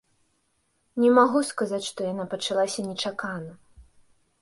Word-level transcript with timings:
Не 1.03 1.09
магу 1.19 1.39
сказаць, 1.51 1.83
што 1.91 1.99
яна 2.11 2.27
пачалася 2.35 2.79
нечакана. 2.91 3.51